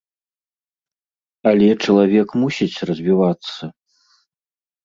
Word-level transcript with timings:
Але 1.51 1.67
чалавек 1.87 2.27
мусіць 2.45 2.83
развівацца. 2.91 3.71